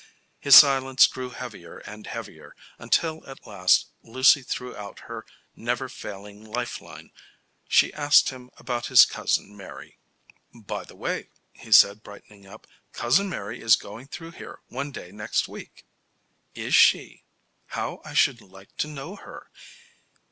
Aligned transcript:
His 0.39 0.55
silence 0.55 1.05
grew 1.05 1.29
heavier 1.29 1.77
and 1.77 2.07
heavier, 2.07 2.55
until 2.79 3.23
at 3.27 3.45
last 3.45 3.85
Lucy 4.01 4.41
threw 4.41 4.75
out 4.75 5.01
her 5.01 5.27
never 5.55 5.87
failing 5.89 6.43
life 6.43 6.81
line. 6.81 7.11
She 7.67 7.93
asked 7.93 8.29
him 8.31 8.49
about 8.57 8.87
his 8.87 9.05
cousin 9.05 9.55
Mary. 9.55 9.99
"By 10.55 10.85
the 10.85 10.95
way," 10.95 11.29
he 11.53 11.71
said, 11.71 12.01
brightening 12.01 12.47
up, 12.47 12.65
"Cousin 12.93 13.29
Mary 13.29 13.61
is 13.61 13.75
going 13.75 14.07
through 14.07 14.31
here 14.31 14.57
one 14.69 14.89
day 14.91 15.11
next 15.11 15.47
week." 15.47 15.85
"Is 16.55 16.73
she? 16.73 17.23
How 17.67 18.01
I 18.03 18.15
should 18.15 18.41
like 18.41 18.75
to 18.77 18.87
know 18.87 19.15
her. 19.17 19.51